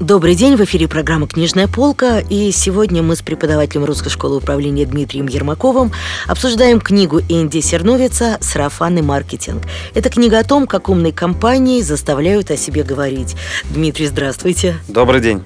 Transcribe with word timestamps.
Добрый 0.00 0.34
день, 0.34 0.56
в 0.56 0.64
эфире 0.64 0.88
программа 0.88 1.28
«Книжная 1.28 1.68
полка», 1.68 2.20
и 2.20 2.50
сегодня 2.52 3.02
мы 3.02 3.16
с 3.16 3.20
преподавателем 3.20 3.84
Русской 3.84 4.08
школы 4.08 4.38
управления 4.38 4.86
Дмитрием 4.86 5.26
Ермаковым 5.26 5.92
обсуждаем 6.26 6.80
книгу 6.80 7.20
Энди 7.28 7.60
Серновица 7.60 8.38
«Сарафанный 8.40 9.02
маркетинг». 9.02 9.62
Это 9.92 10.08
книга 10.08 10.38
о 10.38 10.42
том, 10.42 10.66
как 10.66 10.88
умные 10.88 11.12
компании 11.12 11.82
заставляют 11.82 12.50
о 12.50 12.56
себе 12.56 12.82
говорить. 12.82 13.36
Дмитрий, 13.64 14.06
здравствуйте. 14.06 14.76
Добрый 14.88 15.20
день. 15.20 15.44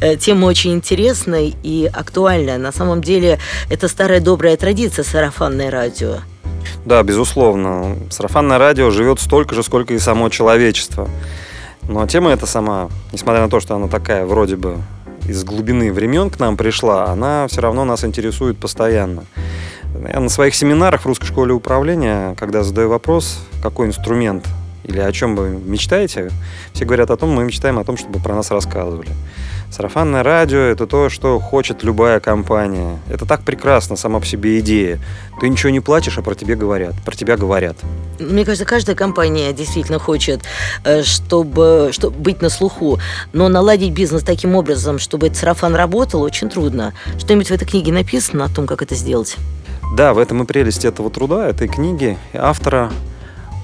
Э, 0.00 0.16
тема 0.16 0.44
очень 0.44 0.74
интересная 0.74 1.50
и 1.62 1.90
актуальная. 1.90 2.58
На 2.58 2.72
самом 2.72 3.00
деле, 3.00 3.38
это 3.70 3.88
старая 3.88 4.20
добрая 4.20 4.58
традиция 4.58 5.02
сарафанное 5.02 5.70
радио. 5.70 6.18
Да, 6.84 7.02
безусловно. 7.02 7.96
Сарафанное 8.10 8.58
радио 8.58 8.90
живет 8.90 9.18
столько 9.18 9.54
же, 9.54 9.62
сколько 9.62 9.94
и 9.94 9.98
само 9.98 10.28
человечество. 10.28 11.08
Но 11.88 12.06
тема 12.06 12.30
эта 12.30 12.46
сама, 12.46 12.88
несмотря 13.12 13.42
на 13.42 13.50
то, 13.50 13.60
что 13.60 13.74
она 13.76 13.88
такая 13.88 14.24
вроде 14.24 14.56
бы 14.56 14.78
из 15.28 15.44
глубины 15.44 15.92
времен 15.92 16.30
к 16.30 16.38
нам 16.38 16.56
пришла, 16.56 17.06
она 17.06 17.46
все 17.48 17.60
равно 17.60 17.84
нас 17.84 18.04
интересует 18.04 18.58
постоянно. 18.58 19.24
Я 20.12 20.20
на 20.20 20.28
своих 20.28 20.54
семинарах 20.54 21.02
в 21.02 21.06
Русской 21.06 21.26
школе 21.26 21.52
управления, 21.52 22.34
когда 22.38 22.62
задаю 22.62 22.88
вопрос, 22.88 23.38
какой 23.62 23.86
инструмент 23.86 24.46
или 24.82 24.98
о 24.98 25.12
чем 25.12 25.36
вы 25.36 25.50
мечтаете, 25.50 26.30
все 26.72 26.84
говорят 26.84 27.10
о 27.10 27.16
том, 27.16 27.30
мы 27.30 27.44
мечтаем 27.44 27.78
о 27.78 27.84
том, 27.84 27.96
чтобы 27.96 28.18
про 28.18 28.34
нас 28.34 28.50
рассказывали. 28.50 29.10
Сарафанное 29.74 30.22
радио– 30.22 30.58
это 30.60 30.86
то, 30.86 31.08
что 31.08 31.40
хочет 31.40 31.82
любая 31.82 32.20
компания. 32.20 33.00
Это 33.10 33.26
так 33.26 33.42
прекрасно, 33.42 33.96
сама 33.96 34.20
по 34.20 34.24
себе 34.24 34.60
идея. 34.60 35.00
Ты 35.40 35.48
ничего 35.48 35.70
не 35.70 35.80
платишь, 35.80 36.16
а 36.16 36.22
про 36.22 36.36
тебя 36.36 36.54
говорят. 36.54 36.94
Про 37.04 37.16
тебя 37.16 37.36
говорят. 37.36 37.76
Мне 38.20 38.44
кажется, 38.44 38.64
каждая 38.66 38.94
компания 38.94 39.52
действительно 39.52 39.98
хочет, 39.98 40.42
э, 40.84 41.02
чтобы, 41.02 41.88
чтобы 41.90 42.16
быть 42.16 42.40
на 42.40 42.50
слуху. 42.50 43.00
Но 43.32 43.48
наладить 43.48 43.90
бизнес 43.90 44.22
таким 44.22 44.54
образом, 44.54 45.00
чтобы 45.00 45.26
этот 45.26 45.38
сарафан 45.38 45.74
работал, 45.74 46.22
очень 46.22 46.48
трудно. 46.48 46.94
Что-нибудь 47.18 47.48
в 47.48 47.52
этой 47.52 47.66
книге 47.66 47.90
написано 47.90 48.44
о 48.44 48.48
том, 48.48 48.68
как 48.68 48.80
это 48.80 48.94
сделать? 48.94 49.34
Да, 49.96 50.14
в 50.14 50.18
этом 50.18 50.40
и 50.44 50.46
прелесть 50.46 50.84
этого 50.84 51.10
труда, 51.10 51.48
этой 51.48 51.66
книги, 51.66 52.16
автора 52.32 52.92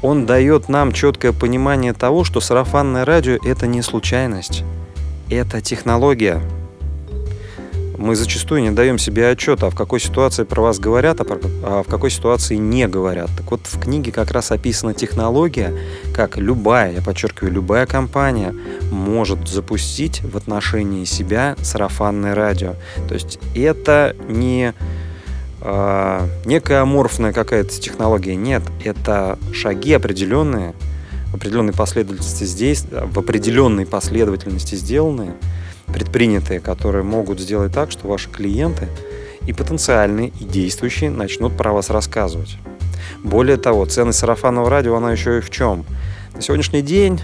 он 0.02 0.26
дает 0.26 0.68
нам 0.68 0.90
четкое 0.90 1.30
понимание 1.32 1.92
того, 1.92 2.24
что 2.24 2.40
сарафанное 2.40 3.04
радио– 3.04 3.38
это 3.44 3.68
не 3.68 3.80
случайность 3.80 4.64
это 5.30 5.60
технология. 5.60 6.42
Мы 7.96 8.16
зачастую 8.16 8.62
не 8.62 8.70
даем 8.70 8.98
себе 8.98 9.28
отчета, 9.28 9.66
а 9.66 9.70
в 9.70 9.74
какой 9.74 10.00
ситуации 10.00 10.44
про 10.44 10.62
вас 10.62 10.78
говорят, 10.78 11.20
а, 11.20 11.24
а 11.62 11.82
в 11.82 11.86
какой 11.86 12.10
ситуации 12.10 12.56
не 12.56 12.88
говорят. 12.88 13.28
Так 13.36 13.50
вот, 13.50 13.60
в 13.64 13.78
книге 13.78 14.10
как 14.10 14.30
раз 14.30 14.50
описана 14.50 14.94
технология, 14.94 15.74
как 16.14 16.38
любая, 16.38 16.94
я 16.94 17.02
подчеркиваю, 17.02 17.52
любая 17.52 17.84
компания 17.86 18.54
может 18.90 19.46
запустить 19.46 20.22
в 20.22 20.36
отношении 20.36 21.04
себя 21.04 21.56
сарафанное 21.60 22.34
радио. 22.34 22.74
То 23.06 23.14
есть 23.14 23.38
это 23.54 24.16
не 24.28 24.72
э, 25.60 26.28
некая 26.46 26.80
аморфная 26.80 27.34
какая-то 27.34 27.78
технология, 27.78 28.34
нет, 28.34 28.62
это 28.82 29.38
шаги 29.52 29.92
определенные, 29.92 30.74
в 31.30 31.36
определенной 31.36 31.72
последовательности 31.72 32.44
здесь, 32.44 32.84
в 32.90 33.18
определенной 33.18 33.86
последовательности 33.86 34.74
сделанные, 34.74 35.34
предпринятые, 35.86 36.60
которые 36.60 37.04
могут 37.04 37.40
сделать 37.40 37.72
так, 37.72 37.90
что 37.90 38.08
ваши 38.08 38.28
клиенты 38.28 38.88
и 39.46 39.52
потенциальные, 39.52 40.28
и 40.40 40.44
действующие 40.44 41.10
начнут 41.10 41.56
про 41.56 41.72
вас 41.72 41.90
рассказывать. 41.90 42.56
Более 43.22 43.56
того, 43.56 43.86
ценность 43.86 44.18
сарафанного 44.18 44.68
радио, 44.70 44.96
она 44.96 45.12
еще 45.12 45.38
и 45.38 45.40
в 45.40 45.50
чем? 45.50 45.84
На 46.34 46.42
сегодняшний 46.42 46.82
день 46.82 47.20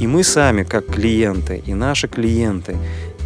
и 0.00 0.06
мы 0.06 0.22
сами, 0.22 0.62
как 0.62 0.86
клиенты, 0.86 1.60
и 1.66 1.74
наши 1.74 2.06
клиенты 2.06 2.76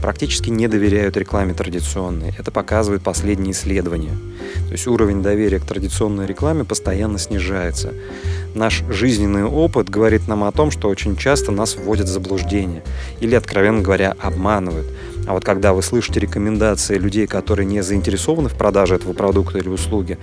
практически 0.03 0.51
не 0.51 0.69
доверяют 0.69 1.17
рекламе 1.17 1.55
традиционной. 1.55 2.35
Это 2.39 2.51
показывают 2.51 3.03
последние 3.03 3.53
исследования. 3.53 4.13
То 4.67 4.73
есть 4.73 4.87
уровень 4.87 5.23
доверия 5.23 5.61
к 5.61 5.65
традиционной 5.65 6.27
рекламе 6.27 6.65
постоянно 6.65 7.19
снижается 7.19 7.93
наш 8.55 8.83
жизненный 8.89 9.45
опыт 9.45 9.89
говорит 9.89 10.29
нам 10.29 10.45
о 10.45 10.53
том, 10.53 10.71
что 10.71 10.89
очень 10.89 11.17
часто 11.17 11.53
нас 11.53 11.77
вводят 11.77 12.07
в 12.07 12.13
заблуждение 12.13 12.83
или, 13.21 13.35
откровенно 13.35 13.83
говоря, 13.83 14.15
обманывают. 14.21 14.87
А 15.27 15.35
вот 15.35 15.45
когда 15.45 15.73
вы 15.73 15.83
слышите 15.83 16.21
рекомендации 16.21 16.99
людей, 16.99 17.27
которые 17.27 17.67
не 17.67 17.81
заинтересованы 17.83 18.49
в 18.49 18.55
продаже 18.55 18.97
этого 18.97 19.13
продукта 19.13 19.59
или 19.59 19.69
услуги, 19.69 20.19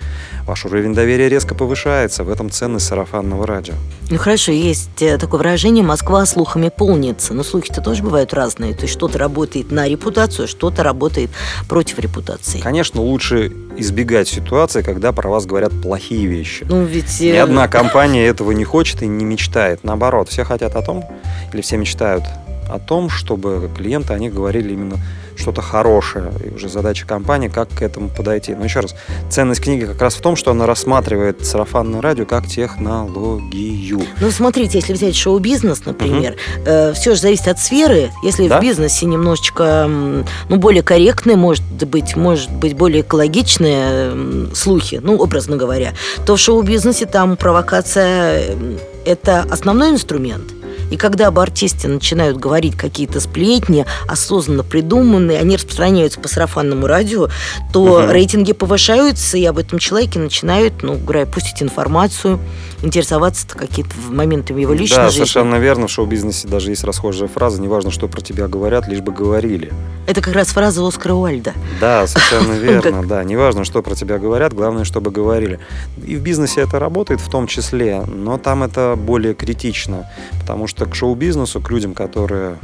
ваш 0.46 0.66
уровень 0.66 0.94
доверия 0.94 1.30
резко 1.30 1.56
повышается. 1.56 2.24
В 2.24 2.30
этом 2.30 2.50
ценность 2.50 2.88
сарафанного 2.88 3.48
радио. 3.48 3.74
Ну 4.10 4.18
хорошо, 4.18 4.52
есть 4.52 5.02
э, 5.02 5.18
такое 5.18 5.40
выражение 5.40 5.84
«Москва 5.84 6.26
слухами 6.26 6.70
полнится». 6.70 7.34
Но 7.34 7.44
слухи-то 7.44 7.82
тоже 7.82 8.04
бывают 8.04 8.34
разные. 8.34 8.74
То 8.74 8.84
есть 8.84 8.94
что-то 8.94 9.18
работает 9.18 9.72
на 9.72 9.88
репутацию, 9.88 10.48
что-то 10.48 10.84
работает 10.84 11.30
против 11.68 12.00
репутации. 12.00 12.60
Конечно, 12.60 13.02
лучше 13.02 13.52
избегать 13.78 14.28
ситуации, 14.28 14.82
когда 14.82 15.12
про 15.12 15.30
вас 15.30 15.46
говорят 15.46 15.72
плохие 15.82 16.26
вещи. 16.26 16.66
Ну 16.68 16.84
ведь... 16.84 17.20
Ни 17.22 17.30
э, 17.30 17.42
одна 17.42 17.68
компания 17.70 18.26
этого 18.26 18.52
не 18.52 18.66
хочет 18.66 19.02
и 19.02 19.08
не 19.08 19.24
мечтает. 19.24 19.84
Наоборот, 19.84 20.30
все 20.30 20.44
хотят 20.44 20.76
о 20.76 20.82
том, 20.82 21.06
или 21.54 21.62
все 21.62 21.78
мечтают 21.78 22.24
о 22.70 22.80
том, 22.80 23.10
чтобы 23.10 23.70
клиенты 23.76 24.14
о 24.14 24.20
них 24.20 24.34
говорили 24.34 24.74
именно 24.74 24.98
что-то 25.40 25.62
хорошее. 25.62 26.32
И 26.46 26.54
уже 26.54 26.70
задача 26.70 27.08
компании, 27.08 27.48
как 27.48 27.70
к 27.70 27.82
этому 27.82 28.10
подойти. 28.10 28.54
Но 28.54 28.66
еще 28.66 28.82
раз, 28.82 28.96
ценность 29.30 29.62
книги 29.62 29.86
как 29.86 30.02
раз 30.02 30.16
в 30.16 30.22
том, 30.22 30.36
что 30.36 30.52
она 30.52 30.66
рассматривает 30.66 31.46
сарафанное 31.46 32.02
радио 32.02 32.26
как 32.26 32.48
технологию. 32.48 34.02
Ну, 34.20 34.32
смотрите, 34.32 34.80
если 34.80 34.94
взять 34.94 35.16
шоу-бизнес, 35.16 35.86
например, 35.86 36.34
угу. 36.34 36.64
э, 36.66 36.94
все 36.94 37.16
же 37.16 37.22
зависит 37.22 37.48
от 37.48 37.60
сферы. 37.60 38.12
Если 38.24 38.48
да? 38.48 38.60
в 38.60 38.62
бизнесе 38.62 39.06
немножечко, 39.06 39.88
ну, 39.88 40.56
более 40.58 40.84
корректные, 40.84 41.38
может 41.38 41.64
быть, 41.64 42.16
может 42.16 42.52
быть, 42.52 42.76
более 42.76 43.02
экологичные 43.02 44.54
слухи, 44.54 45.00
ну, 45.02 45.16
образно 45.18 45.56
говоря, 45.56 45.94
то 46.26 46.36
в 46.36 46.40
шоу-бизнесе 46.40 47.06
там 47.06 47.38
провокация– 47.38 48.58
это 49.06 49.46
основной 49.50 49.92
инструмент– 49.92 50.44
и 50.90 50.98
когда 50.98 51.28
об 51.28 51.40
артисте 51.40 51.88
начинают 51.88 52.38
говорить 52.38 52.76
какие-то 52.76 53.20
сплетни, 53.20 53.86
осознанно 54.08 54.64
придуманные, 54.64 55.40
они 55.40 55.56
распространяются 55.56 56.20
по 56.20 56.28
сарафанному 56.28 56.88
радио, 56.88 57.30
то 57.72 57.82
угу. 57.82 58.12
рейтинги 58.12 58.54
повышаются, 58.54 59.38
и 59.38 59.46
об 59.46 59.58
этом 59.58 59.80
человеке 59.80 60.20
начинают, 60.20 60.84
ну, 60.84 60.96
говоря, 60.96 61.26
пустить 61.26 61.62
информацию, 61.62 62.40
интересоваться 62.82 63.48
какие-то 63.48 63.92
моментами 64.10 64.62
его 64.62 64.74
личной 64.74 64.98
да, 64.98 65.06
жизни. 65.10 65.20
Да, 65.20 65.26
совершенно 65.26 65.56
верно. 65.56 65.88
В 65.88 65.92
шоу-бизнесе 65.92 66.48
даже 66.48 66.70
есть 66.70 66.84
расхожая 66.84 67.28
фраза 67.28 67.62
«неважно, 67.62 67.92
что 67.92 68.08
про 68.08 68.22
тебя 68.22 68.48
говорят, 68.48 68.88
лишь 68.88 69.02
бы 69.02 69.12
говорили». 69.12 69.72
Это 70.08 70.22
как 70.22 70.34
раз 70.34 70.48
фраза 70.48 70.86
Оскара 70.88 71.14
Уальда. 71.14 71.54
Да, 71.80 72.08
совершенно 72.08 72.54
верно, 72.60 73.06
да. 73.06 73.24
Неважно, 73.24 73.64
что 73.64 73.82
про 73.82 73.96
тебя 73.96 74.18
говорят, 74.18 74.54
главное, 74.54 74.84
чтобы 74.84 75.12
говорили. 75.12 75.60
И 76.06 76.16
в 76.16 76.22
бизнесе 76.22 76.62
это 76.62 76.80
работает 76.80 77.22
в 77.22 77.30
том 77.30 77.48
числе, 77.48 78.02
но 78.02 78.38
там 78.38 78.64
это 78.64 78.96
более 78.98 79.34
критично, 79.34 80.10
потому 80.40 80.68
что 80.68 80.79
к 80.86 80.96
шоу-бизнесу, 80.96 81.62
к 81.62 81.70
людям, 81.72 81.94
которые 81.94 82.58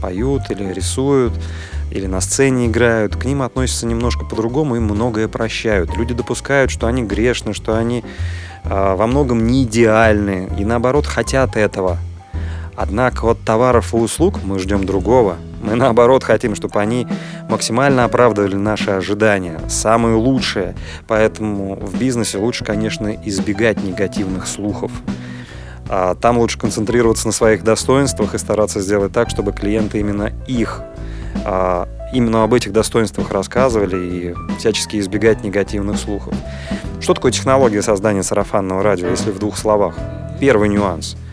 поют 0.00 0.50
или 0.50 0.72
рисуют, 0.72 1.32
или 1.90 2.06
на 2.06 2.20
сцене 2.20 2.66
играют, 2.66 3.16
к 3.16 3.24
ним 3.24 3.42
относятся 3.42 3.86
немножко 3.86 4.24
по-другому, 4.24 4.76
им 4.76 4.84
многое 4.84 5.28
прощают. 5.28 5.96
Люди 5.96 6.14
допускают, 6.14 6.70
что 6.70 6.86
они 6.86 7.02
грешны, 7.02 7.54
что 7.54 7.76
они 7.76 8.04
э, 8.64 8.94
во 8.94 9.06
многом 9.06 9.46
не 9.46 9.64
идеальны 9.64 10.48
и 10.58 10.64
наоборот 10.64 11.06
хотят 11.06 11.56
этого. 11.56 11.98
Однако 12.76 13.24
от 13.24 13.40
товаров 13.40 13.92
и 13.92 13.96
услуг 13.96 14.38
мы 14.44 14.60
ждем 14.60 14.86
другого. 14.86 15.36
Мы 15.60 15.74
наоборот 15.74 16.22
хотим, 16.22 16.54
чтобы 16.54 16.80
они 16.80 17.08
максимально 17.48 18.04
оправдывали 18.04 18.54
наши 18.54 18.90
ожидания, 18.90 19.58
самые 19.68 20.14
лучшие. 20.14 20.76
Поэтому 21.08 21.74
в 21.74 21.98
бизнесе 21.98 22.38
лучше, 22.38 22.64
конечно, 22.64 23.08
избегать 23.24 23.82
негативных 23.82 24.46
слухов. 24.46 24.92
А 25.88 26.14
там 26.14 26.38
лучше 26.38 26.58
концентрироваться 26.58 27.26
на 27.26 27.32
своих 27.32 27.64
достоинствах 27.64 28.34
и 28.34 28.38
стараться 28.38 28.80
сделать 28.80 29.12
так, 29.12 29.30
чтобы 29.30 29.52
клиенты 29.52 30.00
именно 30.00 30.32
их 30.46 30.82
а, 31.44 31.88
именно 32.12 32.44
об 32.44 32.54
этих 32.54 32.72
достоинствах 32.72 33.30
рассказывали 33.30 33.96
и 33.96 34.34
всячески 34.58 34.98
избегать 34.98 35.42
негативных 35.42 35.98
слухов. 35.98 36.34
Что 37.00 37.14
такое 37.14 37.32
технология 37.32 37.82
создания 37.82 38.22
сарафанного 38.22 38.82
радио, 38.82 39.08
если 39.08 39.30
в 39.30 39.38
двух 39.38 39.56
словах? 39.56 39.96
Первый 40.40 40.68
нюанс– 40.68 41.16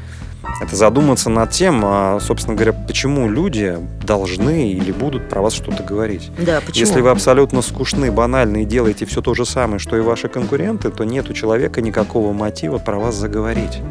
это 0.62 0.76
задуматься 0.76 1.30
над 1.30 1.52
тем, 1.52 1.82
а, 1.84 2.20
собственно 2.22 2.56
говоря, 2.56 2.74
почему 2.74 3.28
люди 3.28 3.78
должны 4.04 4.72
или 4.72 4.92
будут 4.92 5.28
про 5.30 5.42
вас 5.42 5.54
что-то 5.54 5.84
говорить. 5.84 6.32
Да, 6.38 6.62
почему? 6.66 6.86
Если 6.86 7.02
вы 7.02 7.10
абсолютно 7.10 7.62
скучны, 7.62 8.12
банальны 8.12 8.64
и 8.64 8.66
делаете 8.66 9.06
все 9.06 9.22
то 9.22 9.34
же 9.34 9.46
самое, 9.46 9.80
что 9.80 9.98
и 9.98 10.02
ваши 10.02 10.28
конкуренты, 10.28 10.92
то 10.92 11.04
нет 11.04 11.30
у 11.30 11.34
человека 11.34 11.82
никакого 11.82 12.32
мотива 12.32 12.78
про 12.78 12.98
вас 12.98 13.16
заговорить. 13.16 13.82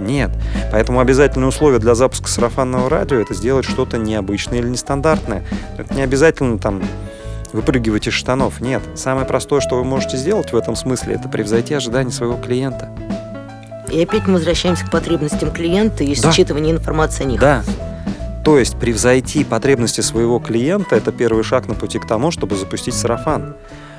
Нет. 0.00 0.30
Поэтому 0.72 1.00
обязательное 1.00 1.48
условие 1.48 1.80
для 1.80 1.94
запуска 1.94 2.28
сарафанного 2.28 2.88
радио 2.88 3.18
это 3.18 3.34
сделать 3.34 3.64
что-то 3.64 3.98
необычное 3.98 4.58
или 4.58 4.68
нестандартное. 4.68 5.44
Это 5.76 5.94
не 5.94 6.02
обязательно 6.02 6.58
там 6.58 6.82
выпрыгивать 7.52 8.06
из 8.06 8.12
штанов. 8.12 8.60
Нет. 8.60 8.82
Самое 8.94 9.26
простое, 9.26 9.60
что 9.60 9.76
вы 9.76 9.84
можете 9.84 10.16
сделать 10.16 10.52
в 10.52 10.56
этом 10.56 10.76
смысле, 10.76 11.14
это 11.14 11.28
превзойти 11.28 11.74
ожидания 11.74 12.10
своего 12.10 12.36
клиента. 12.36 12.88
И 13.90 14.02
опять 14.02 14.26
мы 14.26 14.34
возвращаемся 14.34 14.84
к 14.84 14.90
потребностям 14.90 15.50
клиента 15.50 16.04
и 16.04 16.14
Да. 16.14 16.30
считыванию 16.30 16.76
информации 16.76 17.24
о 17.24 17.26
них. 17.26 17.40
Да. 17.40 17.62
То 18.44 18.58
есть 18.58 18.78
превзойти 18.78 19.44
потребности 19.44 20.00
своего 20.00 20.38
клиента– 20.38 20.94
это 20.96 21.10
первый 21.12 21.42
шаг 21.42 21.68
на 21.68 21.74
пути 21.74 21.98
к 21.98 22.06
тому, 22.06 22.30
чтобы 22.30 22.56
запустить 22.56 22.94
сарафан. 22.94 23.56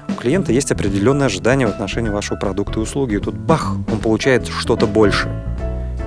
У 0.07 0.13
клиента 0.13 0.51
есть 0.51 0.71
определенные 0.71 1.27
ожидания 1.27 1.67
в 1.67 1.69
отношении 1.69 2.09
вашего 2.09 2.37
продукта 2.37 2.79
и 2.79 2.83
услуги. 2.83 3.15
И 3.15 3.19
тут 3.19 3.35
бах, 3.35 3.73
он 3.91 3.99
получает 3.99 4.47
что-то 4.47 4.87
больше. 4.87 5.27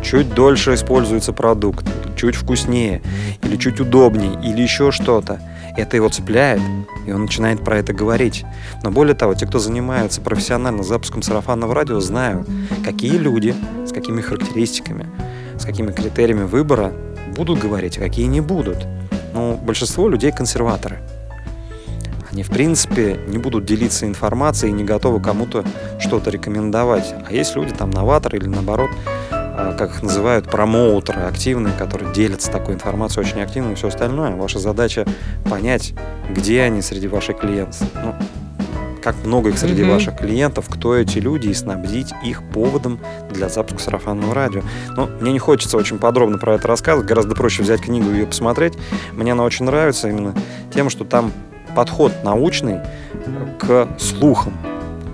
Чуть 0.03 0.35
дольше 0.35 0.75
используется 0.75 1.33
продукт, 1.33 1.87
чуть 2.17 2.35
вкуснее, 2.35 3.03
или 3.43 3.57
чуть 3.57 3.81
удобнее, 3.81 4.33
или 4.43 4.61
еще 4.61 4.91
что-то. 4.91 5.41
Это 5.77 5.97
его 5.97 6.09
цепляет, 6.09 6.61
и 7.07 7.13
он 7.13 7.23
начинает 7.23 7.65
про 7.65 7.79
это 7.79 7.93
говорить. 7.93 8.45
Но 8.83 8.91
более 8.91 9.15
того, 9.15 9.35
те, 9.35 9.47
кто 9.47 9.59
занимается 9.59 10.21
профессионально 10.21 10.83
запуском 10.83 11.23
сарафанного 11.23 11.75
радио, 11.75 12.01
знают, 12.01 12.47
какие 12.85 13.17
люди, 13.17 13.55
с 13.87 13.93
какими 13.93 14.21
характеристиками, 14.21 15.07
с 15.59 15.65
какими 15.65 15.93
критериями 15.93 16.45
выбора 16.45 16.93
будут 17.35 17.61
говорить, 17.61 17.97
а 17.97 18.01
какие 18.01 18.27
не 18.27 18.41
будут. 18.41 18.87
Ну, 19.33 19.57
большинство 19.57 20.09
людей 20.09 20.33
консерваторы. 20.33 20.99
Они, 22.31 22.43
в 22.43 22.51
принципе, 22.51 23.19
не 23.29 23.39
будут 23.39 23.67
делиться 23.67 24.07
информацией 24.07 24.73
и 24.73 24.75
не 24.75 24.85
готовы 24.85 25.21
кому-то 25.21 25.65
что-то 25.99 26.31
рекомендовать. 26.31 27.15
А 27.27 27.33
есть 27.33 27.55
люди, 27.57 27.75
там, 27.75 27.91
новаторы 27.91 28.39
или 28.39 28.47
наоборот, 28.47 28.91
как 29.79 29.91
их 29.91 30.03
называют, 30.03 30.51
промоутеры 30.51 31.23
активные, 31.23 31.75
которые 31.75 32.13
делятся 32.13 32.51
такой 32.51 32.75
информацией 32.75 33.27
очень 33.27 33.41
активно 33.43 33.73
и 33.73 33.75
все 33.75 33.89
остальное. 33.89 34.35
Ваша 34.37 34.59
задача 34.59 35.07
понять, 35.49 35.95
где 36.31 36.63
они 36.63 36.83
среди 36.83 37.09
ваших 37.09 37.39
клиентов. 37.39 37.81
Ну, 38.03 38.15
как 39.03 39.17
много 39.25 39.49
их 39.51 39.59
среди 39.59 39.83
Мгм. 39.83 39.93
ваших 39.93 40.17
клиентов, 40.17 40.67
кто 40.71 40.95
эти 40.97 41.19
люди, 41.19 41.49
и 41.49 41.55
снабдить 41.55 42.13
их 42.25 42.43
поводом 42.53 43.01
для 43.31 43.49
запуска 43.49 43.83
сарафанного 43.83 44.33
радио. 44.33 44.63
Но 44.97 45.09
мне 45.21 45.33
не 45.33 45.41
хочется 45.41 45.77
очень 45.77 45.99
подробно 45.99 46.39
про 46.39 46.55
это 46.55 46.69
рассказывать, 46.69 47.09
гораздо 47.09 47.35
проще 47.35 47.63
взять 47.65 47.81
книгу 47.81 48.11
и 48.11 48.19
ее 48.19 48.27
посмотреть. 48.27 48.75
Мне 49.13 49.33
она 49.33 49.43
очень 49.43 49.65
нравится 49.65 50.09
именно 50.09 50.35
тем, 50.73 50.89
что 50.89 51.05
там 51.05 51.33
подход 51.75 52.13
научный 52.23 52.79
к 53.59 53.89
слухам. 53.99 54.53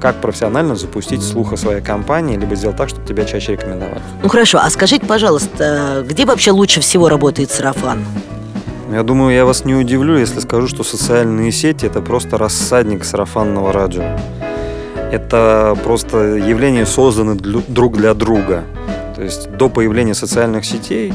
Как 0.00 0.20
профессионально 0.20 0.76
запустить 0.76 1.22
слух 1.22 1.52
о 1.52 1.56
своей 1.56 1.80
компании, 1.80 2.36
либо 2.36 2.54
сделать 2.54 2.76
так, 2.76 2.88
чтобы 2.88 3.06
тебя 3.06 3.24
чаще 3.24 3.52
рекомендовали. 3.52 4.00
Ну 4.22 4.28
хорошо, 4.28 4.58
а 4.62 4.70
скажите, 4.70 5.06
пожалуйста, 5.06 6.04
где 6.08 6.24
вообще 6.24 6.52
лучше 6.52 6.80
всего 6.80 7.08
работает 7.08 7.50
сарафан? 7.50 8.04
Я 8.92 9.02
думаю, 9.02 9.34
я 9.34 9.44
вас 9.44 9.64
не 9.64 9.74
удивлю, 9.74 10.16
если 10.16 10.40
скажу, 10.40 10.66
что 10.68 10.82
социальные 10.82 11.52
сети 11.52 11.84
это 11.84 12.00
просто 12.00 12.38
рассадник 12.38 13.04
сарафанного 13.04 13.72
радио. 13.72 14.04
Это 15.12 15.76
просто 15.84 16.36
явление 16.36 16.86
созданы 16.86 17.34
друг 17.34 17.96
для 17.96 18.14
друга. 18.14 18.64
То 19.16 19.22
есть 19.22 19.50
до 19.50 19.68
появления 19.68 20.14
социальных 20.14 20.64
сетей 20.64 21.12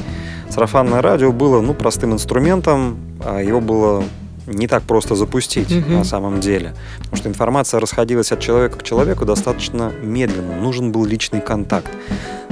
сарафанное 0.50 1.02
радио 1.02 1.32
было 1.32 1.62
ну, 1.62 1.74
простым 1.74 2.14
инструментом, 2.14 2.98
а 3.26 3.42
его 3.42 3.60
было 3.60 4.04
не 4.48 4.68
так 4.68 4.84
просто 4.84 5.16
запустить 5.16 5.70
Мгм. 5.72 5.94
на 6.00 6.04
самом 6.04 6.40
деле. 6.40 6.74
Потому 7.00 7.18
что 7.18 7.30
информация 7.30 7.80
расходилась 7.80 8.32
от 8.32 8.40
человека 8.40 8.78
к 8.80 8.84
человеку 8.84 9.26
достаточно 9.26 9.92
медленно. 10.02 10.56
Нужен 10.56 10.92
был 10.92 11.06
личный 11.06 11.42
контакт. 11.42 11.92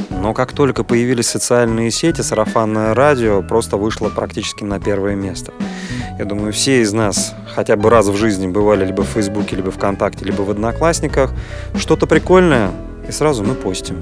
Но 0.10 0.34
как 0.34 0.52
только 0.54 0.84
появились 0.84 1.28
социальные 1.28 1.92
сети, 1.92 2.22
сарафанное 2.22 2.94
радио 2.94 3.42
просто 3.42 3.78
вышло 3.78 4.10
практически 4.10 4.64
на 4.64 4.80
первое 4.80 5.16
место. 5.16 5.52
Я 6.20 6.26
думаю, 6.26 6.54
все 6.54 6.82
из 6.82 6.94
нас 6.94 7.34
хотя 7.56 7.76
бы 7.76 7.90
раз 7.90 8.08
в 8.08 8.16
жизни 8.16 8.48
бывали 8.48 8.86
либо 8.86 9.02
в 9.04 9.08
Фейсбуке, 9.08 9.56
либо 9.56 9.72
ВКонтакте, 9.72 10.26
либо 10.26 10.44
в 10.44 10.50
Одноклассниках. 10.52 11.32
Что-то 11.76 12.06
прикольное, 12.06 12.72
и 13.08 13.12
сразу 13.12 13.44
мы 13.44 13.56
постим. 13.56 13.98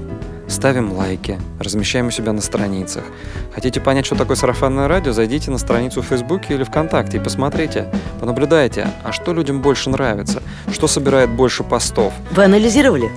Ставим 0.50 0.92
лайки, 0.92 1.38
размещаем 1.60 2.08
у 2.08 2.10
себя 2.10 2.32
на 2.32 2.40
страницах. 2.40 3.04
Хотите 3.54 3.80
понять, 3.80 4.04
что 4.04 4.16
такое 4.16 4.36
сарафанное 4.36 4.88
радио, 4.88 5.12
зайдите 5.12 5.48
на 5.52 5.58
страницу 5.58 6.02
в 6.02 6.06
Фейсбуке 6.06 6.54
или 6.54 6.64
ВКонтакте 6.64 7.18
и 7.18 7.20
посмотрите, 7.20 7.86
понаблюдайте, 8.18 8.88
а 9.04 9.12
что 9.12 9.32
людям 9.32 9.62
больше 9.62 9.90
нравится, 9.90 10.42
что 10.72 10.88
собирает 10.88 11.30
больше 11.30 11.62
постов. 11.62 12.12
Вы 12.32 12.44
анализировали? 12.44 13.12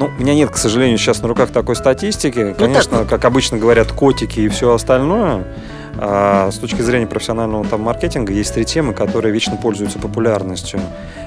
Ну, 0.00 0.06
у 0.06 0.20
меня 0.20 0.34
нет, 0.34 0.50
к 0.50 0.56
сожалению, 0.56 0.98
сейчас 0.98 1.22
на 1.22 1.28
руках 1.28 1.50
такой 1.50 1.76
статистики. 1.76 2.54
Конечно, 2.58 2.98
так. 2.98 3.08
как 3.08 3.24
обычно 3.24 3.56
говорят, 3.56 3.92
котики 3.92 4.40
и 4.40 4.48
все 4.48 4.74
остальное. 4.74 5.44
А 5.96 6.50
с 6.50 6.56
точки 6.56 6.82
зрения 6.82 7.06
профессионального 7.06 7.64
там, 7.64 7.82
маркетинга 7.82 8.32
есть 8.32 8.52
три 8.52 8.64
темы, 8.64 8.94
которые 8.94 9.32
вечно 9.32 9.56
пользуются 9.56 10.00
популярностью. 10.00 10.80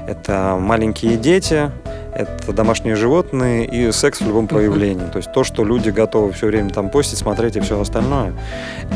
Это 0.08 0.58
маленькие 0.60 1.18
дети, 1.18 1.70
это 2.18 2.52
домашние 2.52 2.96
животные 2.96 3.66
и 3.66 3.92
секс 3.92 4.22
в 4.22 4.26
любом 4.26 4.48
проявлении. 4.48 5.06
То 5.06 5.18
есть 5.18 5.32
то, 5.34 5.44
что 5.44 5.64
люди 5.64 5.90
готовы 5.90 6.34
все 6.34 6.48
время 6.48 6.72
там 6.72 6.90
постить, 6.90 7.20
смотреть 7.20 7.58
и 7.58 7.60
все 7.60 7.80
остальное. 7.80 8.34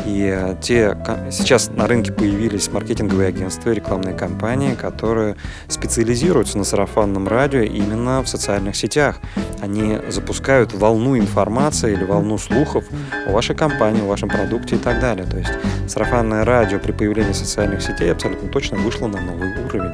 И 0.05 0.27
э, 0.33 0.55
те, 0.59 0.97
сейчас 1.29 1.69
на 1.69 1.85
рынке 1.85 2.11
появились 2.11 2.71
маркетинговые 2.71 3.27
агентства 3.27 3.69
и 3.69 3.75
рекламные 3.75 4.15
кампании, 4.15 4.73
которые 4.73 5.35
специализируются 5.67 6.57
на 6.57 6.63
сарафанном 6.63 7.27
радио 7.27 7.61
именно 7.61 8.23
в 8.23 8.27
социальных 8.27 8.75
сетях. 8.75 9.19
Они 9.61 9.99
запускают 10.07 10.73
волну 10.73 11.15
информации 11.15 11.93
или 11.93 12.03
волну 12.03 12.39
слухов 12.39 12.85
о 13.27 13.31
вашей 13.31 13.55
компании, 13.55 14.01
о 14.01 14.05
вашем 14.05 14.29
продукте 14.29 14.77
и 14.77 14.79
так 14.79 14.99
далее. 14.99 15.27
То 15.27 15.37
есть 15.37 15.51
сарафанное 15.87 16.43
радио 16.43 16.79
при 16.79 16.91
появлении 16.91 17.33
социальных 17.33 17.83
сетей 17.83 18.11
абсолютно 18.11 18.49
точно 18.49 18.77
вышло 18.77 19.05
на 19.05 19.21
новый 19.21 19.53
уровень. 19.63 19.93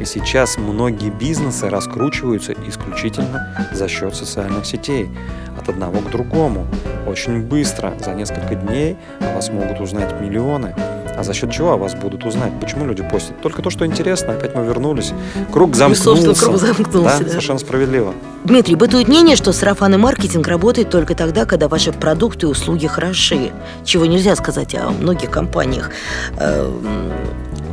И 0.00 0.04
сейчас 0.04 0.45
многие 0.56 1.10
бизнесы 1.10 1.68
раскручиваются 1.68 2.54
исключительно 2.68 3.54
за 3.72 3.88
счет 3.88 4.14
социальных 4.14 4.64
сетей. 4.66 5.10
От 5.58 5.68
одного 5.68 5.98
к 6.00 6.10
другому. 6.10 6.66
Очень 7.06 7.40
быстро, 7.42 7.94
за 8.04 8.14
несколько 8.14 8.54
дней 8.54 8.96
о 9.20 9.34
вас 9.34 9.50
могут 9.50 9.80
узнать 9.80 10.20
миллионы. 10.20 10.74
А 11.18 11.22
за 11.24 11.32
счет 11.32 11.50
чего 11.50 11.72
о 11.72 11.76
вас 11.78 11.94
будут 11.94 12.24
узнать? 12.26 12.52
Почему 12.60 12.84
люди 12.84 13.02
постят? 13.02 13.40
Только 13.40 13.62
то, 13.62 13.70
что 13.70 13.86
интересно. 13.86 14.34
Опять 14.34 14.54
мы 14.54 14.64
вернулись. 14.66 15.12
Круг 15.50 15.74
замкнулся. 15.74 16.02
собственно, 16.04 16.34
круг 16.34 16.56
замкнулся, 16.58 17.18
Да, 17.18 17.24
да. 17.24 17.28
совершенно 17.30 17.58
справедливо. 17.58 18.12
Дмитрий, 18.44 18.74
бытует 18.76 19.08
мнение, 19.08 19.34
что 19.34 19.52
сарафанный 19.52 19.96
маркетинг 19.96 20.46
работает 20.46 20.90
только 20.90 21.14
тогда, 21.14 21.46
когда 21.46 21.68
ваши 21.68 21.90
продукты 21.92 22.46
и 22.46 22.48
услуги 22.50 22.86
хороши, 22.86 23.50
чего 23.82 24.04
нельзя 24.04 24.36
сказать 24.36 24.74
о 24.74 24.90
многих 24.90 25.30
компаниях. 25.30 25.90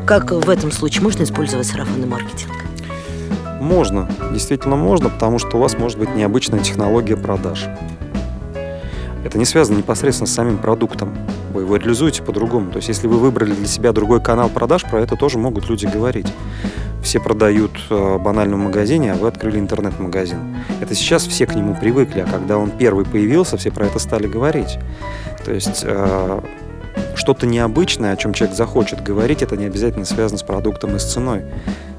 Как 0.05 0.31
в 0.31 0.49
этом 0.49 0.69
случае 0.71 1.01
можно 1.01 1.23
использовать 1.23 1.65
сарафанный 1.65 2.07
маркетинг? 2.07 2.51
Можно, 3.61 4.09
действительно 4.33 4.75
можно, 4.75 5.09
потому 5.09 5.39
что 5.39 5.55
у 5.55 5.61
вас 5.61 5.77
может 5.77 5.97
быть 5.97 6.13
необычная 6.13 6.59
технология 6.59 7.15
продаж. 7.15 7.67
Это 9.23 9.37
не 9.37 9.45
связано 9.45 9.77
непосредственно 9.77 10.27
с 10.27 10.33
самим 10.33 10.57
продуктом. 10.57 11.15
Вы 11.53 11.61
его 11.61 11.77
реализуете 11.77 12.21
по-другому. 12.21 12.69
То 12.71 12.77
есть, 12.77 12.89
если 12.89 13.07
вы 13.07 13.17
выбрали 13.17 13.53
для 13.53 13.65
себя 13.65 13.93
другой 13.93 14.21
канал 14.21 14.49
продаж, 14.49 14.83
про 14.83 14.99
это 14.99 15.15
тоже 15.15 15.37
могут 15.37 15.69
люди 15.69 15.85
говорить. 15.85 16.27
Все 17.01 17.21
продают 17.21 17.71
э, 17.89 18.17
банально 18.17 18.57
в 18.57 18.59
магазине, 18.59 19.13
а 19.13 19.15
вы 19.15 19.29
открыли 19.29 19.59
интернет-магазин. 19.59 20.57
Это 20.81 20.95
сейчас 20.95 21.25
все 21.25 21.45
к 21.45 21.55
нему 21.55 21.75
привыкли, 21.75 22.19
а 22.19 22.25
когда 22.25 22.57
он 22.57 22.71
первый 22.71 23.05
появился, 23.05 23.55
все 23.55 23.71
про 23.71 23.85
это 23.85 23.99
стали 23.99 24.27
говорить. 24.27 24.77
То 25.45 25.53
есть 25.53 25.83
э, 25.85 26.41
что-то 27.15 27.45
необычное, 27.45 28.13
о 28.13 28.17
чем 28.17 28.33
человек 28.33 28.55
захочет 28.55 29.03
говорить, 29.03 29.41
это 29.41 29.57
не 29.57 29.65
обязательно 29.65 30.05
связано 30.05 30.37
с 30.37 30.43
продуктом 30.43 30.95
и 30.95 30.99
с 30.99 31.13
ценой. 31.13 31.43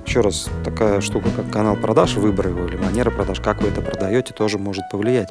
Еще 0.07 0.21
раз, 0.21 0.49
такая 0.65 1.01
штука, 1.01 1.29
как 1.35 1.51
канал 1.51 1.77
продаж, 1.77 2.15
выбор 2.15 2.49
его 2.49 2.67
или 2.67 2.77
манера 2.77 3.11
продаж, 3.11 3.41
как 3.41 3.63
вы 3.63 3.69
это 3.69 3.81
продаете, 3.81 4.35
тоже 4.35 4.59
может 4.59 4.85
повлиять. 4.91 5.31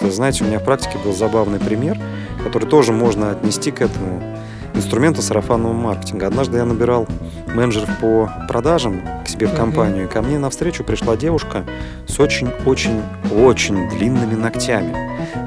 Вот, 0.00 0.12
знаете, 0.12 0.44
у 0.44 0.46
меня 0.46 0.58
в 0.58 0.64
практике 0.64 0.98
был 1.04 1.12
забавный 1.12 1.58
пример, 1.58 1.98
который 2.42 2.68
тоже 2.68 2.92
можно 2.92 3.30
отнести 3.30 3.70
к 3.70 3.80
этому 3.80 4.22
инструменту 4.74 5.22
сарафанного 5.22 5.72
маркетинга. 5.72 6.26
Однажды 6.26 6.58
я 6.58 6.64
набирал 6.64 7.06
менеджеров 7.54 7.90
по 8.00 8.30
продажам 8.48 9.02
к 9.24 9.28
себе 9.28 9.46
в 9.46 9.54
компанию, 9.54 10.04
и 10.04 10.08
ко 10.08 10.22
мне 10.22 10.38
навстречу 10.38 10.84
пришла 10.84 11.16
девушка 11.16 11.64
с 12.06 12.18
очень-очень-очень 12.18 13.88
длинными 13.90 14.34
ногтями. 14.34 14.94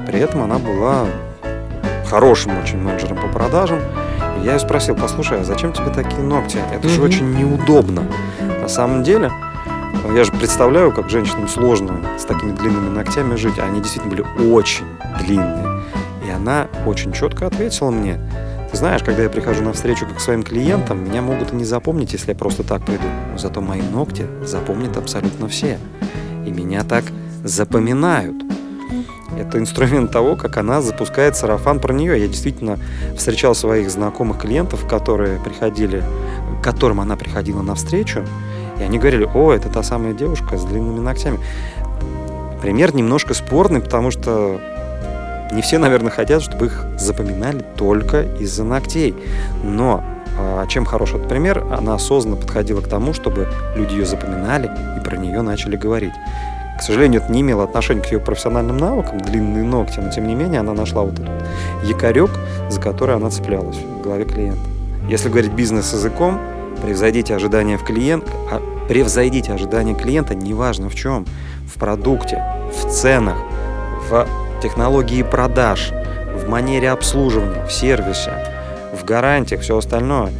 При 0.06 0.20
этом 0.20 0.42
она 0.42 0.58
была 0.58 1.06
хорошим 2.06 2.58
очень 2.58 2.78
менеджером 2.78 3.16
по 3.18 3.28
продажам. 3.28 3.80
И 4.40 4.44
я 4.46 4.52
ее 4.54 4.58
спросил, 4.58 4.94
послушай, 4.96 5.40
а 5.40 5.44
зачем 5.44 5.72
тебе 5.72 5.90
такие 5.90 6.22
ногти? 6.22 6.58
Это 6.72 6.88
же 6.88 6.96
Мгм. 7.00 7.04
очень 7.04 7.34
неудобно. 7.34 8.04
На 8.60 8.68
самом 8.68 9.02
деле, 9.02 9.30
я 10.14 10.24
же 10.24 10.32
представляю, 10.32 10.92
как 10.92 11.10
женщинам 11.10 11.48
сложно 11.48 11.94
с 12.18 12.24
такими 12.24 12.52
длинными 12.52 12.88
ногтями 12.94 13.34
жить. 13.36 13.58
А 13.58 13.64
они 13.64 13.80
действительно 13.80 14.14
были 14.14 14.50
очень 14.52 14.84
длинные. 15.24 15.80
И 16.26 16.30
она 16.30 16.66
очень 16.86 17.12
четко 17.12 17.46
ответила 17.46 17.90
мне, 17.90 18.18
ты 18.70 18.76
знаешь, 18.76 19.02
когда 19.02 19.22
я 19.22 19.30
прихожу 19.30 19.62
на 19.62 19.72
встречу 19.72 20.06
как 20.06 20.16
к 20.16 20.20
своим 20.20 20.42
клиентам, 20.42 21.04
меня 21.04 21.22
могут 21.22 21.52
и 21.52 21.56
не 21.56 21.64
запомнить, 21.64 22.12
если 22.12 22.30
я 22.32 22.36
просто 22.36 22.62
так 22.64 22.82
приду. 22.84 23.04
Но 23.32 23.38
зато 23.38 23.60
мои 23.60 23.80
ногти 23.80 24.26
запомнят 24.44 24.96
абсолютно 24.96 25.46
все. 25.48 25.78
И 26.44 26.50
меня 26.50 26.82
так 26.82 27.04
запоминают. 27.44 28.34
Это 29.38 29.58
инструмент 29.58 30.10
того, 30.10 30.36
как 30.36 30.56
она 30.56 30.80
запускает 30.80 31.36
сарафан 31.36 31.78
про 31.78 31.92
нее. 31.92 32.18
Я 32.18 32.26
действительно 32.26 32.78
встречал 33.16 33.54
своих 33.54 33.90
знакомых 33.90 34.38
клиентов, 34.38 34.86
которые 34.86 35.38
приходили, 35.40 36.02
к 36.60 36.64
которым 36.64 37.00
она 37.00 37.16
приходила 37.16 37.62
на 37.62 37.74
встречу, 37.74 38.24
и 38.78 38.82
они 38.82 38.98
говорили, 38.98 39.28
о, 39.34 39.52
это 39.52 39.68
та 39.68 39.82
самая 39.82 40.14
девушка 40.14 40.56
с 40.56 40.64
длинными 40.64 41.00
ногтями. 41.00 41.38
Пример 42.62 42.94
немножко 42.94 43.34
спорный, 43.34 43.80
потому 43.80 44.10
что 44.10 44.60
не 45.52 45.62
все, 45.62 45.78
наверное, 45.78 46.10
хотят, 46.10 46.42
чтобы 46.42 46.66
их 46.66 46.84
запоминали 46.98 47.64
только 47.76 48.22
из-за 48.40 48.64
ногтей. 48.64 49.14
Но 49.62 50.02
а, 50.38 50.66
чем 50.66 50.84
хорош 50.84 51.14
этот 51.14 51.28
пример? 51.28 51.64
Она 51.70 51.94
осознанно 51.94 52.36
подходила 52.36 52.80
к 52.80 52.88
тому, 52.88 53.12
чтобы 53.12 53.48
люди 53.74 53.92
ее 53.92 54.06
запоминали 54.06 54.70
и 54.98 55.04
про 55.04 55.16
нее 55.16 55.42
начали 55.42 55.76
говорить. 55.76 56.12
К 56.78 56.82
сожалению, 56.82 57.22
это 57.22 57.32
не 57.32 57.40
имело 57.40 57.64
отношения 57.64 58.02
к 58.02 58.12
ее 58.12 58.20
профессиональным 58.20 58.76
навыкам, 58.76 59.20
длинные 59.20 59.64
ногти, 59.64 59.98
но 59.98 60.10
тем 60.10 60.26
не 60.26 60.34
менее 60.34 60.60
она 60.60 60.74
нашла 60.74 61.02
вот 61.02 61.18
этот 61.18 61.30
якорек, 61.84 62.30
за 62.68 62.80
который 62.80 63.16
она 63.16 63.30
цеплялась 63.30 63.76
в 63.76 64.02
голове 64.02 64.24
клиента. 64.24 64.60
Если 65.08 65.28
говорить 65.28 65.52
бизнес-языком, 65.52 66.38
превзойдите 66.82 67.34
ожидания 67.34 67.78
в 67.78 67.84
клиент, 67.84 68.24
а 68.50 68.60
превзойдите 68.88 69.52
ожидания 69.52 69.94
клиента, 69.94 70.34
неважно 70.34 70.88
в 70.88 70.94
чем, 70.94 71.24
в 71.66 71.78
продукте, 71.78 72.44
в 72.72 72.90
ценах, 72.90 73.38
в 74.08 74.26
технологии 74.62 75.22
продаж, 75.22 75.92
в 76.34 76.48
манере 76.48 76.90
обслуживания, 76.90 77.64
в 77.64 77.72
сервисе, 77.72 78.32
в 78.92 79.04
гарантиях, 79.04 79.62
все 79.62 79.78
остальное. 79.78 80.30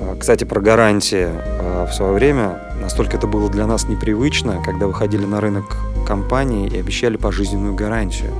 А, 0.00 0.16
кстати, 0.18 0.44
про 0.44 0.60
гарантии 0.60 1.28
а, 1.28 1.86
в 1.86 1.92
свое 1.92 2.12
время 2.12 2.58
настолько 2.80 3.18
это 3.18 3.26
было 3.26 3.50
для 3.50 3.66
нас 3.66 3.84
непривычно, 3.84 4.62
когда 4.64 4.86
выходили 4.86 5.26
на 5.26 5.40
рынок 5.40 5.76
компании 6.06 6.68
и 6.68 6.78
обещали 6.78 7.16
пожизненную 7.16 7.74
гарантию. 7.74 8.32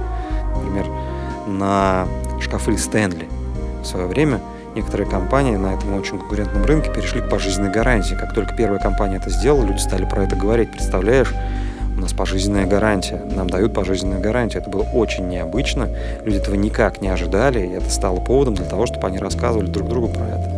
Например, 0.56 0.86
на 1.46 2.06
шкафы 2.40 2.78
Стэнли 2.78 3.28
в 3.82 3.86
свое 3.86 4.06
время 4.06 4.40
некоторые 4.74 5.08
компании 5.08 5.56
на 5.56 5.74
этом 5.74 5.94
очень 5.94 6.18
конкурентном 6.18 6.64
рынке 6.64 6.90
перешли 6.92 7.20
к 7.20 7.28
пожизненной 7.28 7.70
гарантии. 7.70 8.14
Как 8.14 8.34
только 8.34 8.54
первая 8.54 8.80
компания 8.80 9.16
это 9.16 9.28
сделала, 9.28 9.64
люди 9.64 9.80
стали 9.80 10.06
про 10.06 10.24
это 10.24 10.36
говорить. 10.36 10.70
Представляешь, 10.70 11.34
у 11.94 12.00
нас 12.00 12.14
пожизненная 12.14 12.66
гарантия, 12.66 13.22
нам 13.36 13.50
дают 13.50 13.74
пожизненную 13.74 14.22
гарантию. 14.22 14.62
Это 14.62 14.70
было 14.70 14.84
очень 14.94 15.28
необычно, 15.28 15.88
люди 16.24 16.38
этого 16.38 16.54
никак 16.54 17.02
не 17.02 17.08
ожидали, 17.08 17.60
и 17.60 17.72
это 17.72 17.90
стало 17.90 18.20
поводом 18.20 18.54
для 18.54 18.64
того, 18.64 18.86
чтобы 18.86 19.06
они 19.06 19.18
рассказывали 19.18 19.66
друг 19.66 19.88
другу 19.88 20.08
про 20.08 20.24
это. 20.24 20.49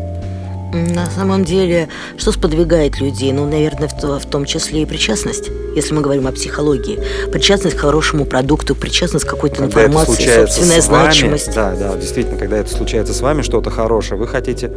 На 0.72 1.06
самом 1.06 1.44
деле, 1.44 1.88
что 2.16 2.32
сподвигает 2.32 2.98
людей? 2.98 3.32
Ну, 3.32 3.46
наверное, 3.46 3.88
в, 3.88 4.18
в 4.18 4.26
том 4.26 4.46
числе 4.46 4.82
и 4.82 4.86
причастность, 4.86 5.50
если 5.76 5.94
мы 5.94 6.00
говорим 6.00 6.26
о 6.26 6.32
психологии. 6.32 6.98
Причастность 7.30 7.76
к 7.76 7.80
хорошему 7.80 8.24
продукту, 8.24 8.74
причастность 8.74 9.26
к 9.26 9.28
какой-то 9.28 9.64
информации, 9.64 10.46
собственная 10.46 10.80
вами, 10.80 11.02
значимость. 11.04 11.54
Да, 11.54 11.74
да, 11.74 11.96
действительно, 11.96 12.38
когда 12.38 12.56
это 12.56 12.72
случается 12.72 13.12
с 13.12 13.20
вами, 13.20 13.42
что-то 13.42 13.70
хорошее, 13.70 14.18
вы 14.18 14.26
хотите 14.26 14.72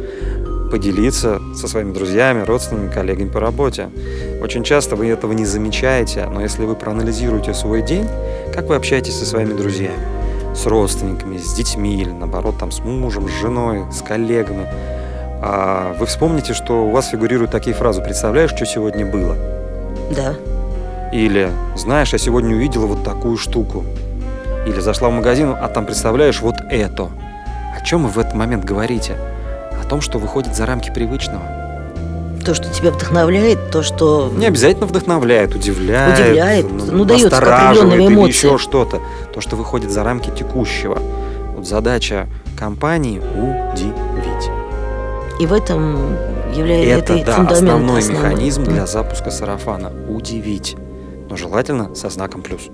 поделиться 0.70 1.40
со 1.54 1.66
своими 1.66 1.94
друзьями, 1.94 2.44
родственниками, 2.44 2.92
коллегами 2.92 3.28
по 3.30 3.40
работе. 3.40 3.88
Очень 4.42 4.64
часто 4.64 4.96
вы 4.96 5.08
этого 5.08 5.32
не 5.32 5.46
замечаете, 5.46 6.26
но 6.26 6.42
если 6.42 6.64
вы 6.64 6.74
проанализируете 6.74 7.54
свой 7.54 7.80
день, 7.82 8.06
как 8.52 8.66
вы 8.68 8.74
общаетесь 8.74 9.14
со 9.18 9.24
своими 9.24 9.54
друзьями, 9.54 9.96
с 10.54 10.66
родственниками, 10.66 11.38
с 11.38 11.54
детьми 11.54 12.00
или 12.00 12.10
наоборот 12.10 12.56
там 12.58 12.70
с 12.70 12.80
мужем, 12.80 13.28
с 13.28 13.40
женой, 13.40 13.84
с 13.92 14.02
коллегами, 14.02 14.66
вы 15.98 16.06
вспомните, 16.06 16.54
что 16.54 16.86
у 16.86 16.90
вас 16.90 17.08
фигурируют 17.08 17.50
такие 17.50 17.74
фразы 17.74 18.02
«представляешь, 18.02 18.50
что 18.50 18.64
сегодня 18.64 19.04
было?» 19.04 19.36
Да. 20.14 20.34
Или 21.12 21.50
«знаешь, 21.76 22.12
я 22.12 22.18
сегодня 22.18 22.54
увидела 22.54 22.86
вот 22.86 23.04
такую 23.04 23.36
штуку». 23.36 23.84
Или 24.66 24.80
зашла 24.80 25.08
в 25.08 25.12
магазин, 25.12 25.54
а 25.58 25.68
там 25.68 25.86
представляешь 25.86 26.40
вот 26.40 26.56
это. 26.70 27.08
О 27.76 27.84
чем 27.84 28.04
вы 28.04 28.08
в 28.08 28.18
этот 28.18 28.34
момент 28.34 28.64
говорите? 28.64 29.16
о 29.86 29.88
том, 29.88 30.00
что 30.00 30.18
выходит 30.18 30.54
за 30.54 30.66
рамки 30.66 30.90
привычного. 30.90 31.42
То, 32.44 32.54
что 32.54 32.68
тебя 32.72 32.90
вдохновляет, 32.90 33.70
то, 33.70 33.82
что... 33.82 34.32
Не 34.34 34.46
обязательно 34.46 34.86
вдохновляет, 34.86 35.54
удивляет. 35.54 36.20
Удивляет, 36.20 36.66
ну, 36.70 36.84
ну 36.92 37.04
дает 37.04 37.32
определенные 37.32 38.06
эмоции. 38.06 38.28
еще 38.28 38.58
что-то. 38.58 39.00
То, 39.34 39.40
что 39.40 39.56
выходит 39.56 39.90
за 39.90 40.04
рамки 40.04 40.30
текущего. 40.30 40.98
Вот 41.56 41.66
задача 41.66 42.26
компании– 42.56 43.18
удивить. 43.34 43.94
И 45.38 45.46
в 45.46 45.52
этом 45.52 46.16
является 46.54 47.14
это, 47.14 47.24
да, 47.24 47.36
основной, 47.36 47.98
основной 47.98 48.02
механизм 48.02 48.64
для 48.64 48.86
запуска 48.86 49.30
сарафана– 49.30 49.92
удивить. 50.08 50.76
Но 51.28 51.36
желательно 51.36 51.94
со 51.94 52.08
знаком 52.08 52.42
плюс. 52.42 52.70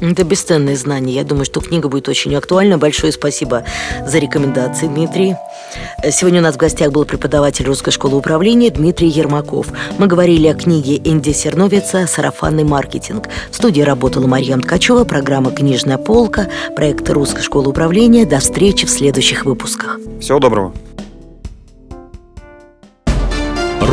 Это 0.00 0.24
бесценные 0.24 0.76
знания. 0.76 1.14
Я 1.14 1.24
думаю, 1.24 1.44
что 1.44 1.60
книга 1.60 1.88
будет 1.88 2.08
очень 2.08 2.34
актуальна. 2.34 2.78
Большое 2.78 3.12
спасибо 3.12 3.64
за 4.06 4.18
рекомендации, 4.18 4.86
Дмитрий. 4.86 5.36
Сегодня 6.10 6.40
у 6.40 6.42
нас 6.42 6.56
в 6.56 6.58
гостях 6.58 6.92
был 6.92 7.04
преподаватель 7.04 7.64
Русской 7.64 7.90
школы 7.90 8.16
управления 8.16 8.70
Дмитрий 8.70 9.08
Ермаков. 9.08 9.68
Мы 9.98 10.06
говорили 10.06 10.48
о 10.48 10.54
книге 10.54 10.96
Энди 11.04 11.30
Серновица 11.30 12.06
«Сарафанный 12.06 12.64
маркетинг». 12.64 13.28
В 13.50 13.56
студии 13.56 13.82
работала 13.82 14.26
Марьям 14.26 14.60
Ткачева, 14.60 15.04
программа 15.04 15.52
«Книжная 15.52 15.98
полка», 15.98 16.48
проект 16.76 17.08
Русской 17.10 17.42
школы 17.42 17.70
управления. 17.70 18.26
До 18.26 18.40
встречи 18.40 18.86
в 18.86 18.90
следующих 18.90 19.44
выпусках. 19.44 19.98
Всего 20.20 20.38
доброго. 20.38 20.72